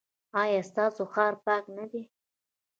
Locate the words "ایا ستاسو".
0.41-1.01